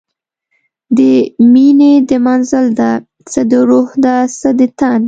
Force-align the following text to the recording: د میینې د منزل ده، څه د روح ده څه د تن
د 0.97 0.99
میینې 1.53 1.93
د 2.09 2.11
منزل 2.25 2.65
ده، 2.79 2.91
څه 3.31 3.41
د 3.51 3.53
روح 3.69 3.89
ده 4.03 4.15
څه 4.39 4.49
د 4.59 4.61
تن 4.79 4.99